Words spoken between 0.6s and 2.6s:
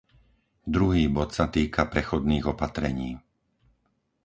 Druhý bod sa týka prechodných